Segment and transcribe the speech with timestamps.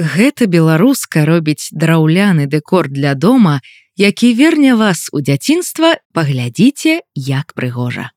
[0.00, 3.60] Гэта беларуска робіць драўляны дэкор для дома,
[4.00, 8.08] які верне вас у дзяцінства, паглядзіце, як прыгожа.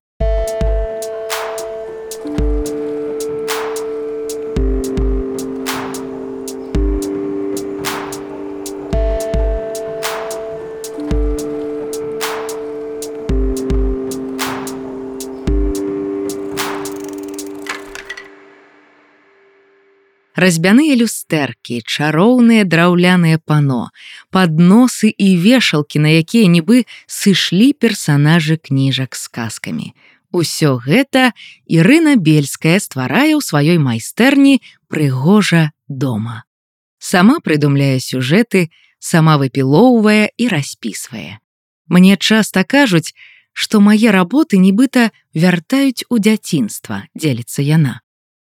[20.35, 23.93] Разьбяныя люстэркі, чароўныя драўляныя пано,
[24.33, 29.93] падносы і вешалкі, на якія нібы сышлі персанажы кніжак з казкамі.
[30.33, 31.37] Усё гэта
[31.69, 36.49] Ірына Бельская стварае ў сваёй майстэрні прыгожа дома.
[36.97, 41.37] Сама прыдумляе сюжэты, сама выпілоўвае і распісвае.
[41.85, 43.13] Мне часта кажуць,
[43.53, 48.01] што мае работы нібыта вяртаюць у дзяцінства, дзеліцца яна.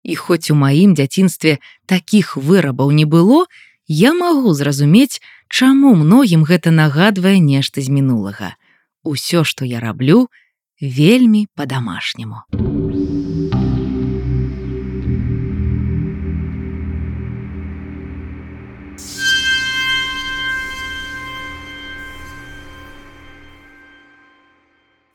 [0.03, 3.47] І хоць у маім дзяцінстве такіх вырабаў не было,
[3.87, 8.55] я магу зразумець, чаму многім гэта нагадвае нешта з мінулага.
[9.03, 10.27] Усё, што я раблю,
[10.79, 12.43] вельмі па-дамашняму.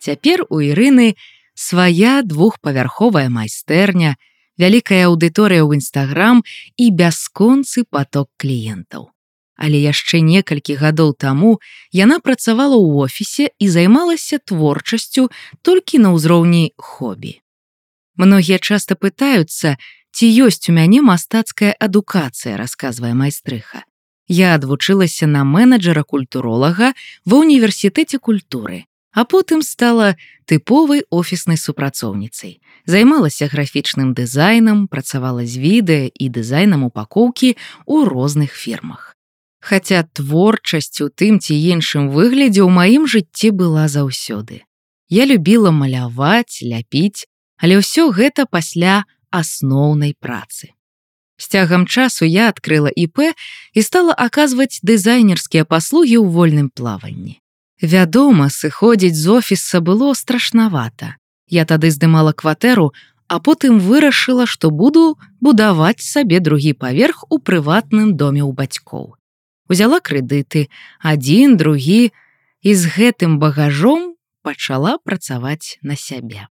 [0.00, 1.12] Цяпер у Ірыны
[1.52, 4.16] свая двухпавярховая майстэрня,
[4.58, 6.42] вялікая аўдыторыя ў нстаграм
[6.76, 9.08] і бясконцы поток кліентаў.
[9.58, 11.58] Але яшчэ некалькі гадоў таму
[11.90, 15.30] яна працавала ў офісе і займалася творчасцю
[15.62, 17.38] толькі на ўзроўні хобі.
[18.18, 19.78] Многія часта пытаюцца,
[20.14, 23.86] ці ёсць у мяне мастацкая адукацыя, расказвае майстрыха.
[24.28, 26.92] Я адвучылася на менеджера культуролага
[27.24, 28.84] ва універсітэце культуры,
[29.18, 30.14] а потым стала
[30.46, 32.62] тыповай офіснай супрацоўніцай.
[32.86, 39.18] Займалася графічным дызайнам, працавала з відэа і дызайнам упакоўкі ў розных фірмах.
[39.58, 44.62] Хаця творчасць у тым ці іншым выглядзе ў маім жыцці была заўсёды.
[45.10, 47.26] Я любіла маляваць, ляпіць,
[47.58, 49.02] але ўсё гэта пасля
[49.34, 50.78] асноўнай працы.
[51.42, 53.34] З цягам часу я адкрыла ІП
[53.74, 57.42] і стала аказваць дызайнерскія паслугі ў вольным плаванні.
[57.82, 61.14] Вядома, сыходзіць з офіса было страшнавата.
[61.46, 62.92] Я тады здымала кватэру,
[63.28, 69.14] а потым вырашыла, што буду будаваць сабе другі паверх у прыватным доме ў бацькоў.
[69.68, 70.68] Узяла крэдыты,
[70.98, 72.10] адзін, другі,
[72.62, 76.48] і з гэтым багажом пачала працаваць на сябе.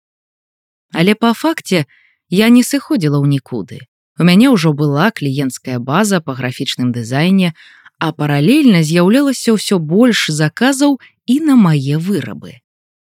[0.93, 1.85] Але па факце
[2.29, 3.85] я не сыходзіла ў нікуды.
[4.17, 7.53] У мяне ўжо была кліенцкая база па графічным дызайне,
[8.01, 12.59] а паралельна з'яўлялася ўсё больш заказаў і на мае вырабы.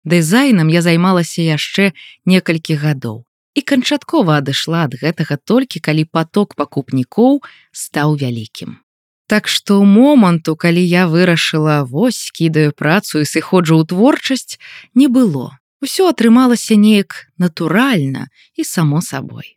[0.03, 1.93] Дызайнам я займалася яшчэ
[2.25, 7.41] некалькі гадоў і канчаткова адышла ад гэтага толькі калі поток пакупнікоў
[7.71, 8.81] стаў вялікім.
[9.27, 14.59] Так што моманту, калі я вырашыла вось кідаю працу і сыходжу ў творчасць,
[14.93, 15.55] не было.
[15.83, 19.55] Усё атрымалася неяк натуральна і само сабой.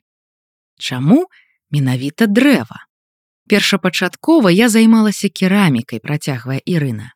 [0.78, 1.26] Чаму
[1.70, 2.86] менавіта дрэва?
[3.48, 7.15] Першапачаткова я займалася керамікай, працягвае Ірына.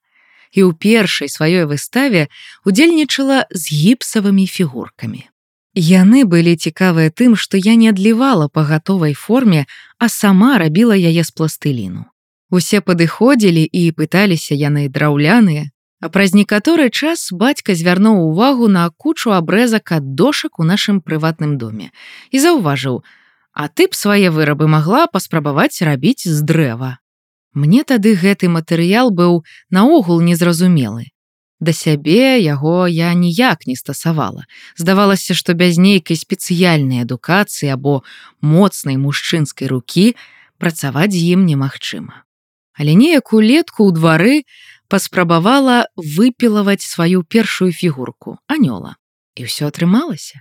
[0.50, 2.28] І ў першай сваёй выставе
[2.66, 5.26] удзельнічала з гіпсавымі фігуркамі.
[5.74, 9.66] Яны былі цікавыя тым, што я не адлівала па гатовай форме,
[9.98, 12.10] а сама рабіла яе з пластыліну.
[12.50, 19.36] Усе падыходзілі і пыталіся яны драўляныя, А праз некаторы час бацька звярнуў увагу на кучу
[19.36, 21.92] абрэзак ад дошак у нашым прыватным доме
[22.32, 23.04] і заўважыў,
[23.52, 26.98] А ты б свае вырабы магла паспрабаваць рабіць з дрэва.
[27.52, 31.10] Мне тады гэты матэрыял быў наогул незразумелы.
[31.60, 34.46] Да сябе яго я ніяк не стасавала.
[34.76, 38.02] Здавалася, што без нейкай спецыяльнай адукацыі або
[38.40, 40.14] моцнай мужчынскай рукі
[40.56, 42.24] працаваць з ім немагчыма.
[42.78, 44.36] Але неяк улетку ў двары
[44.88, 48.96] паспрабавала выпілаваць сваю першую фігурку анёла.
[49.36, 50.40] І ўсё атрымалася.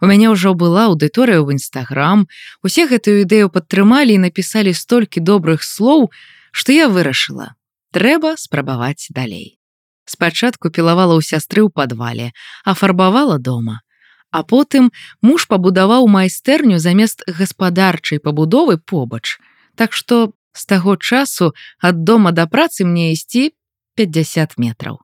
[0.00, 2.24] У мяне ўжо была аўдыторыя ў нстаграм,
[2.64, 6.08] усе гэтую ідэю падтрымалі і напісалі столькі добрых слоў,
[6.54, 7.54] што я вырашыла.
[7.90, 9.58] Трэба спрабаваць далей.
[10.06, 12.30] Спачатку пілавала ў сястры ў падвале,
[12.62, 13.82] афарбавала дома.
[14.30, 14.90] А потым
[15.22, 19.38] муж пабудаваў майстэрню замест гаспадарчай пабудовы побач.
[19.74, 21.52] Так што з таго часу
[21.82, 23.50] ад дома да працы мне ісці
[23.98, 25.02] 50 метраў.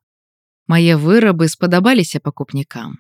[0.71, 2.99] Мае вырабы спадабаліся пакупнікам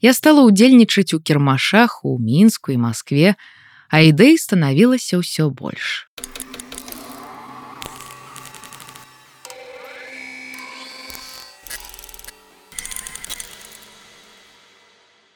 [0.00, 3.34] я стала ўдзельнічаць у кірмашах у мінску і Маскве,
[3.90, 6.06] а ідэй станавілася ўсё больш.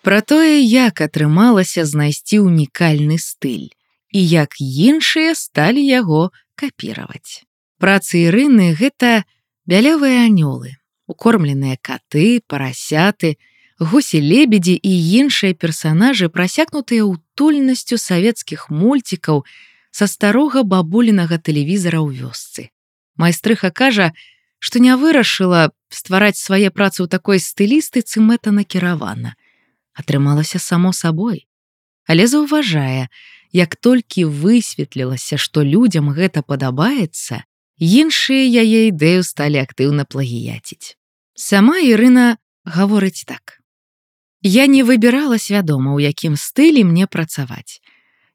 [0.05, 3.73] Пра тое, як атрымалася знайсці ўнікальны стыль
[4.13, 6.29] і як іншыя сталі яго
[6.61, 7.41] капіраваць.
[7.81, 9.25] Працы ірыны гэта
[9.65, 10.77] бялявыя анёлы,
[11.09, 13.41] укормленыя каты, парасяты,
[13.81, 14.93] гусі лебедзі і
[15.25, 19.41] іншыя персанажы прасякнутыя утульнасцю савецкіх мульцікаў
[19.89, 22.69] са старога бабулінага тэлевізара ў вёсцы.
[23.17, 24.13] Майстрыха кажа,
[24.61, 29.33] што не вырашыла ствараць свае працы ў такой стылістыцы мэта накіравана.
[29.95, 31.47] Атрымалася само сабой.
[32.07, 33.09] Але заўважае,
[33.53, 37.45] як толькі высветлілася, што людзям гэта падабаецца,
[37.79, 40.99] іншыя яе ідэю сталі актыўна плагіяціць.
[41.35, 43.63] Сама Ірына гаворыць так:
[44.43, 47.81] Я не выбірала свядома, у якім стылі мне працаваць.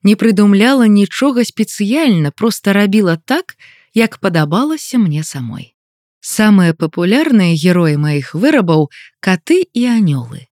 [0.03, 3.55] Не прыдумляла нічога спецыяльна, просто рабіла так,
[3.93, 5.75] як падабалася мне самой.
[6.19, 8.89] Самыя папулярныя героі маіх вырабаў
[9.19, 10.48] каты і анёлы.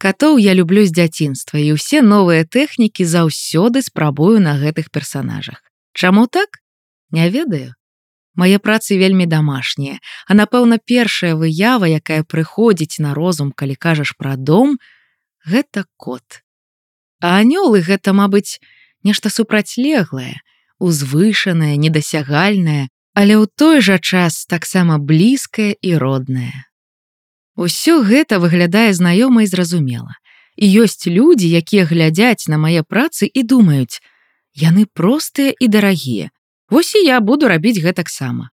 [0.00, 5.60] Катоў я люблю з дзяцінства і ўсе новыя тэхнікі заўсёды спрабую на гэтых персанажах.
[5.92, 6.64] Чаму так?
[7.12, 7.76] Не ведаю.
[8.32, 14.40] Мае працы вельмі дамашнія, а напэўна, першая выява, якая прыходзіць на розум, калі кажаш пра
[14.40, 14.80] дом,
[15.44, 16.40] гэта кот.
[17.20, 18.56] А анёлы гэта, мабыць,
[19.04, 20.40] нешта супрацьлеглае,
[20.80, 26.69] узвышанае, недасягальнае, але ў той жа час таксама блізкае і роднае.
[27.56, 30.14] Усё гэта выглядае знаёма і зразумела.
[30.56, 34.00] І ёсць людзі, якія глядзяць на мае працы і думаюць:
[34.54, 36.30] яны простыя і дарагія.
[36.70, 38.50] Вось і я буду рабіць гэтаксама.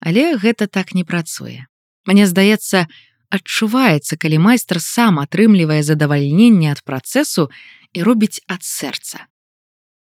[0.00, 1.66] Але гэта так не працуе.
[2.06, 2.88] Мне здаецца,
[3.30, 7.50] адчуваецца, калі майстар сам атрымлівае задавальненне ад працэсу
[7.92, 9.30] і робіць ад сэрца.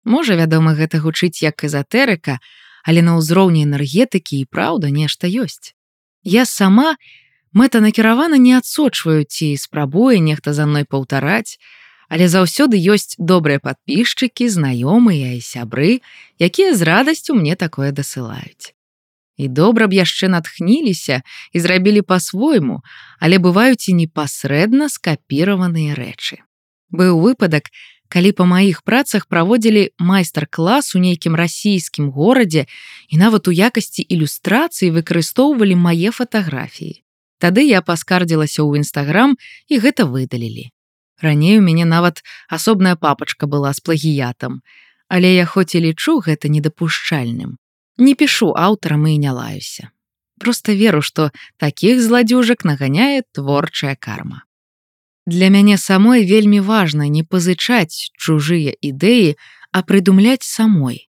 [0.04, 2.38] Можа, вядома, гэта гучыць як эзатэрыка,
[2.84, 5.72] але на ўзроўні энергетыкі і праўда нешта ёсць.
[6.22, 6.94] Я сама
[7.56, 11.56] мэтанакіравана не адсочваю ці спрабуе нехта за мной паўтараць,
[12.12, 16.04] але заўсёды ёсць добрыя падпісчыкі, знаёмыя і сябры,
[16.38, 18.76] якія з радасцю мне такое дасылаюць
[19.36, 21.20] і добра б яшчэ натхніліся
[21.52, 22.80] і зрабілі па-свойму,
[23.20, 26.40] але бываюць і непасрэдна скапіраваныя рэчы.
[26.88, 27.68] Быў выпадак,
[28.08, 32.66] калі па маіх працах праводзілі майстар-клас у нейкім расійскім горадзе
[33.08, 37.02] і нават у якасці ілюстрацыі выкарыстоўвалі мае фатаграфіі.
[37.38, 39.36] Тады я паскардзілася ў нстаграм
[39.68, 40.72] і гэта выдалілі.
[41.20, 44.60] Раней у мяне нават асобная папачка была з плагіятам,
[45.08, 47.56] але я хоць і лічу гэта недапушчальным.
[47.96, 49.90] Не пішу аўтарам і не лаюся.
[50.38, 54.44] Просто веру, што такіх зладзюжак наганяе творчая карма.
[55.26, 59.36] Для мяне самой вельмі важна не пазычаць чужыя ідэі,
[59.72, 61.08] а прыдумляць самой.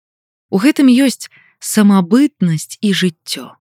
[0.50, 1.28] У гэтым ёсць
[1.58, 3.58] самабытнасць і жыццё.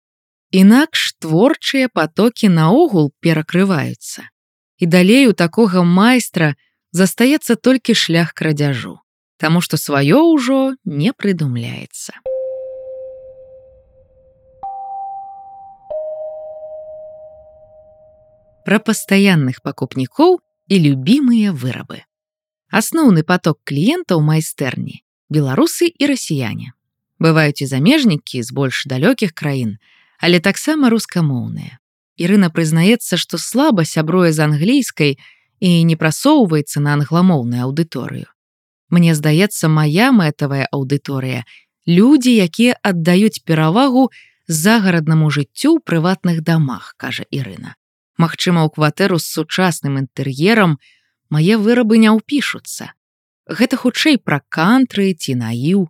[0.52, 4.28] Інакш творчыя потокі наогул перакрываюцца.
[4.76, 6.54] І далей у такога майстра
[6.92, 8.98] застаецца толькі шлях крадзяжу,
[9.40, 12.12] Таму што сваё ўжо не прыдумляецца.
[18.64, 20.38] пра пастаянных пакупнікоў
[20.68, 22.06] і любімыя вырабы.
[22.70, 25.02] Асноўны поток кліентаў майстэрні
[25.32, 26.72] беларусы і расіяне.
[27.18, 29.76] Бываюць і замежнікі з больш далёкіх краін,
[30.22, 31.82] але таксама рускамоўныя.
[32.16, 35.18] Ірына прызнаецца, што слаба сябруе з англійскай
[35.58, 38.30] і не прасоўваецца на англамоўную аўдыторыю.
[38.92, 41.42] Мне здаецца, моя мэтавая аўдыторыя,
[41.88, 44.10] людзі, якія аддаюць перавагу
[44.46, 47.74] загараднаму жыццю ў прыватных дамах, кажа Ірына.
[48.20, 50.78] Магчыма, у кватэру з сучасным інтэр'ерам
[51.32, 52.92] мае вырабы не ўпішуцца.
[53.48, 55.88] Гэта хутчэй пра кантры ці наіў.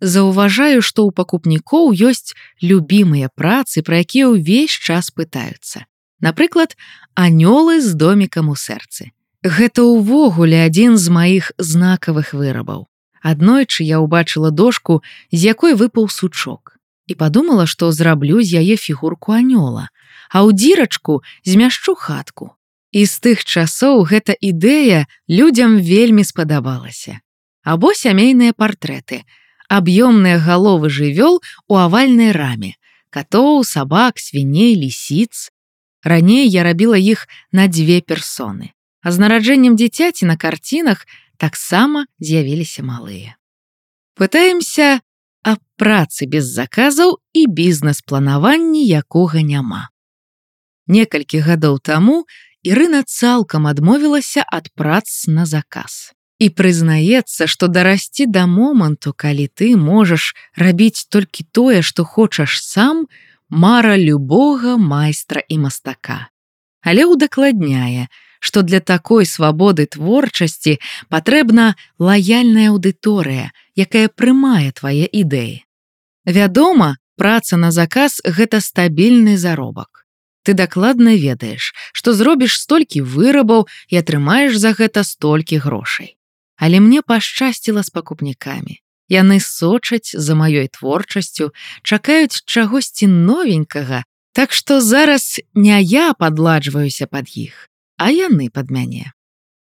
[0.00, 2.32] Заўважаю, што ў пакупнікоў ёсць
[2.64, 5.84] любімыя працы, пра якія ўвесь час пытаюцца.
[6.20, 6.76] Напрыклад,
[7.14, 9.12] анёлы з домікам у сэрцы.
[9.44, 12.88] Гэта ўвогуле адзін з маіх знакавых вырабаў.
[13.20, 16.80] Аднойчы я ўбачыла дошку, з якой выпаў сучок
[17.10, 19.90] і падумала, што зраблю з яе фігурку анёла,
[20.30, 22.54] а ў дзірачку змяшчу хатку.
[22.94, 27.18] І з тых часоў гэта ідэя людзям вельмі спадабалася.
[27.66, 29.26] Або сямейныя партрэты,
[29.70, 31.38] аб'ёмныя галовы жывёл
[31.70, 32.74] у авальнай раме,
[33.14, 35.54] катоў, сабак, свіней, лісіц.
[36.02, 38.74] Раней я рабіла іх на дзве персоны.
[39.00, 41.06] А з нараджэннем дзіцяці на карцінах
[41.38, 43.38] таксама з'явіліся малыя.
[44.18, 45.00] Пытаемся
[45.46, 49.88] аб працы без заказаў і бізнес-планаванні якога няма.
[50.90, 52.26] Некалькі гадоў таму
[52.60, 56.12] Ірына цалкам адмовілася ад прац на заказ.
[56.40, 63.04] І прызнаецца, што дарасці да моманту, калі ты можаш рабіць толькі тое, што хочаш сам,
[63.50, 66.32] мара любога майстра і мастака.
[66.80, 68.08] Але ўдакладняе,
[68.40, 70.80] што для такой свабоды творчасці
[71.12, 75.60] патрэбна лаяльная аўдыторыя, якая прымае твае ідэі.
[76.24, 80.08] Вядома, праца на заказ гэта стабільны заробак.
[80.40, 86.16] Ты дакладна ведаеш, што зробіш столькі вырабаў і атрымаеш за гэта столькі грошай.
[86.60, 88.78] Але мне пашчасціла з пакупнікамі.
[89.10, 91.50] Яны сочаць за маёй творчасцю,
[91.82, 99.12] чакаюць чагосьці новенькага, Так што зараз не я падладжваюся пад іх, а яны пад мяне.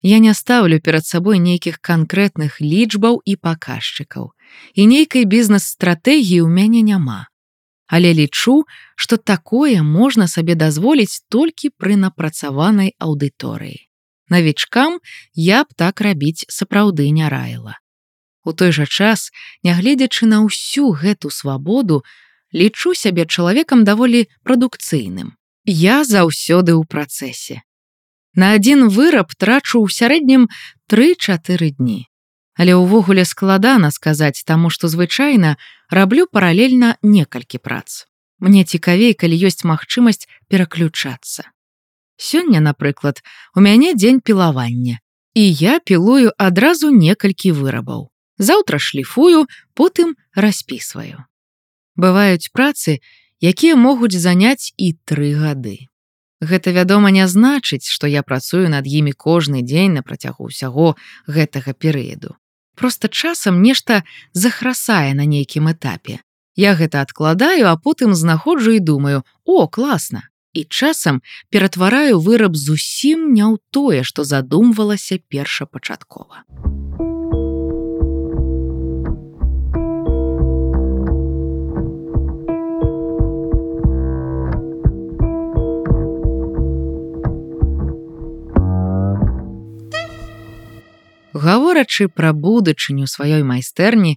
[0.02, 4.32] Я не стаўлю перад сабой нейкіх канкрэтных лічбаў і паказчыкаў.
[4.74, 7.28] І нейкай бізнес-стратэгіі ў мяне няма.
[7.86, 8.64] Але лічу,
[8.94, 13.85] што такое можна сабе дазволіць толькі пры напрацаванай аўдыторыі.
[14.28, 14.98] Навічкам
[15.34, 17.78] я б так рабіць сапраўды не раіла.
[18.46, 19.30] У той жа час,
[19.62, 22.02] нягледзячы на ўсю гэту свабоду,
[22.54, 25.34] лічу сябе чалавекам даволі прадукцыйным.
[25.66, 27.62] Я заўсёды ў працэсе.
[28.34, 30.46] На адзін выраб трачу ў сярэднім
[30.90, 32.06] 3-4 дні.
[32.54, 35.56] Але ўвогуле складана сказаць таму, што звычайна
[35.90, 38.06] раблю паралельна некалькі прац.
[38.38, 41.50] Мне цікавей, калі ёсць магчымасць пераключацца.
[42.16, 43.22] Сёння, напрыклад,
[43.54, 44.98] у мяне дзень пілавання.
[45.34, 48.08] І я пілую адразу некалькі вырабаў.
[48.38, 51.24] Заўтра шліфую, потым распісваю.
[51.96, 53.00] Бываюць працы,
[53.40, 55.88] якія могуць заняць і тры гады.
[56.40, 60.96] Гэта, вядома, не значыць, што я працую над імі кожны дзень на працягу ўсяго
[61.28, 62.36] гэтага перыяду.
[62.76, 66.20] Просто часам нешта захрасае на нейкім этапе.
[66.56, 70.28] Я гэта адкладаю, а потым знаходжу і думаю: о, класна.
[70.56, 71.20] І часам
[71.52, 76.48] ператвараю выраб зусім не ў тое, што задумвалася першапачаткова.
[91.36, 94.16] Гаворачы пра будучыню сваёй майстэрні,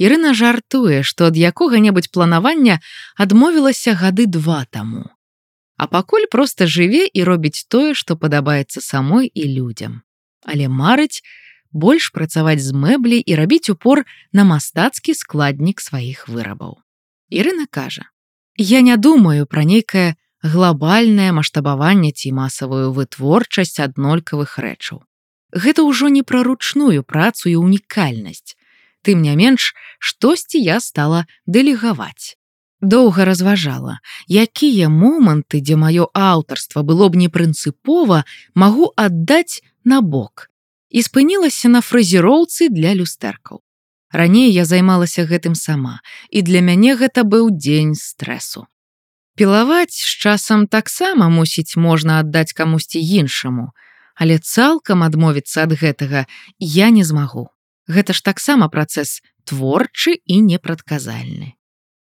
[0.00, 2.78] Ірына жартуе, што ад якога-небудзь планавання
[3.20, 5.10] адмовілася гады два таму.
[5.80, 10.00] А пакуль проста жыве і робіць тое, што падабаецца самой і людзям.
[10.44, 11.24] Але марыць
[11.72, 14.04] больш працаваць з мэблі і рабіць упор
[14.36, 16.76] на мастацкі складнік сваіх вырабаў.
[17.32, 18.10] Ірына кажа:
[18.56, 25.06] «Я не думаю пра нейкае глобальнае маштабаванне ці масавую вытворчасць аднолькавых рэчаў
[25.52, 28.56] гэта ўжо не пра ручную працу і унікальнасць.
[29.02, 32.36] Тым не менш, штосьці я стала дэлегаваць.
[32.80, 40.48] Доўга разважала, якія моманты, дзе маё аўтарства было б непрынцыпова, магу аддаць на бок.
[40.88, 43.60] І спынілася на фразіроўцы для люстэркаў.
[44.10, 48.66] Раней я займалася гэтым сама, і для мяне гэта быў дзень стрэсу.
[49.36, 53.70] Пілаваць з часам таксама мусіць можна аддаць камусьці іншаму,
[54.16, 56.26] але цалкам адмовіцца ад гэтага
[56.58, 57.52] я не змагу.
[57.86, 61.59] Гэта ж таксама працэс творчы і непрадказальны.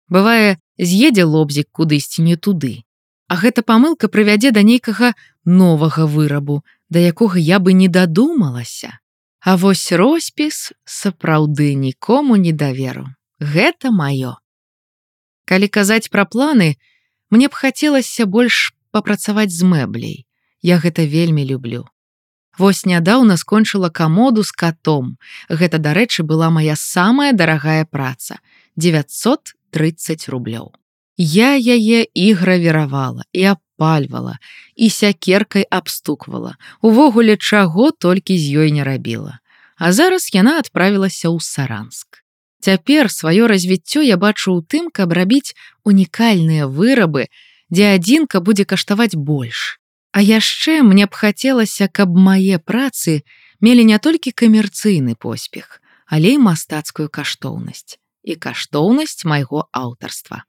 [0.10, 2.84] Бывае, з'едзе лобзік кудысьці не туды.
[3.28, 5.14] А гэта памылка прывядзе да нейкага
[5.46, 9.00] новага вырабу, да якога я бы не дадумалася.
[9.42, 13.10] А вось роспіс сапраўды нікому не даверу.
[13.40, 14.38] Гэта маё.
[15.46, 16.78] Калі казаць пра планы,
[17.30, 20.26] мне б хацелася больш папрацаваць з мэбляй.
[20.62, 21.86] Я гэта вельмі люблю.
[22.58, 25.18] Вось нядаўна скончыла камоду з катом.
[25.50, 28.40] Гэта, дарэчы, была моя самая дарагая праца
[29.76, 30.72] 930 рублёў.
[31.18, 34.40] Я яе і гравіравала і апальвала
[34.76, 36.56] і сякеркай абстуквала.
[36.82, 39.40] Увогуле чаго толькі з ёй не рабіла.
[39.78, 42.24] А зараз яна адправілася ў саранск.
[42.60, 47.28] Цяпер сваё развіццё я бачу ў тым, каб рабіць унікальныя вырабы,
[47.70, 49.80] дзе адзінка будзе каштаваць больш.
[50.16, 53.28] А яшчэ мне б хацелася, каб мае працы
[53.60, 60.44] мелі не толькі камерцыйны поспех, але і мастацкую каштоўнасць і каштоўнасць майго аўтарства.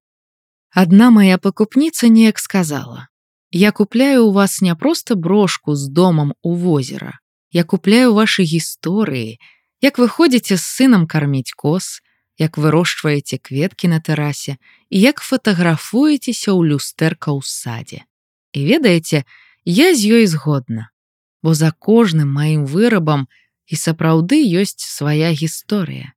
[0.73, 3.09] Адна моя пакупніца неяк сказала:
[3.53, 7.21] «Я купляю у вас не проста брошку з домам у возера.
[7.53, 9.39] Я купляю вашы гісторыі,
[9.81, 12.01] як вы ходзіце з сынам карміць кос,
[12.39, 14.57] як вырошчваеце кветкі на тэрасе
[14.91, 18.05] і як фатаграфуецеся ў люстэрка ў садзе.
[18.53, 19.25] І ведаеце,
[19.67, 20.95] Я з ёй згодна,
[21.43, 23.27] бо за кожным маім вырабам
[23.67, 26.15] і сапраўды ёсць свая гісторыя.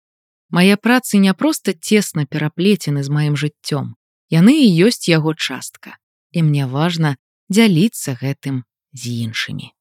[0.50, 3.94] Мае працы не проста цесна пераплецены з маім жыццём.
[4.34, 5.98] Яны і ёсць яго частка.
[6.32, 7.18] І мне важна
[7.50, 9.74] дзяліцца гэтым з іншымі.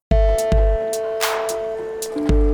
[2.09, 2.48] Thank you